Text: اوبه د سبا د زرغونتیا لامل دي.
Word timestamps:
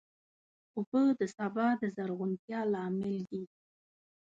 اوبه 0.75 1.01
د 1.19 1.21
سبا 1.37 1.67
د 1.81 1.83
زرغونتیا 1.95 2.59
لامل 2.73 3.15
دي. 3.29 3.43